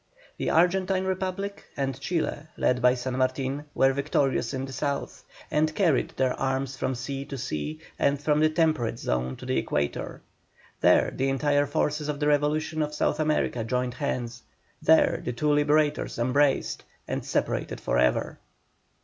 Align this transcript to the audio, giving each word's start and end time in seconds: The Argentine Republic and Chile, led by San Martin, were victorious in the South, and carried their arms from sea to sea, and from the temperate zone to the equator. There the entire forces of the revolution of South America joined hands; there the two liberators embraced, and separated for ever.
The 0.37 0.49
Argentine 0.49 1.03
Republic 1.05 1.63
and 1.77 1.99
Chile, 1.99 2.47
led 2.57 2.81
by 2.81 2.95
San 2.95 3.15
Martin, 3.19 3.65
were 3.75 3.93
victorious 3.93 4.51
in 4.51 4.65
the 4.65 4.73
South, 4.73 5.23
and 5.51 5.75
carried 5.75 6.09
their 6.17 6.33
arms 6.39 6.75
from 6.75 6.95
sea 6.95 7.23
to 7.25 7.37
sea, 7.37 7.79
and 7.99 8.19
from 8.19 8.39
the 8.39 8.49
temperate 8.49 8.97
zone 8.97 9.35
to 9.35 9.45
the 9.45 9.57
equator. 9.59 10.23
There 10.79 11.11
the 11.15 11.29
entire 11.29 11.67
forces 11.67 12.09
of 12.09 12.19
the 12.19 12.25
revolution 12.25 12.81
of 12.81 12.95
South 12.95 13.19
America 13.19 13.63
joined 13.63 13.93
hands; 13.93 14.41
there 14.81 15.21
the 15.23 15.33
two 15.33 15.53
liberators 15.53 16.17
embraced, 16.17 16.83
and 17.07 17.23
separated 17.23 17.79
for 17.79 17.99
ever. 17.99 18.39